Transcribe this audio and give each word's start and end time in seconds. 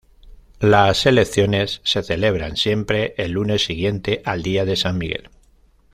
Las 0.61 1.05
elecciones 1.05 1.79
se 1.83 2.01
celebraban 2.01 2.57
siempre 2.57 3.13
el 3.19 3.33
lunes 3.33 3.63
siguiente 3.65 4.23
al 4.25 4.41
día 4.41 4.65
de 4.65 4.75
San 4.75 4.97
Miguel. 4.97 5.29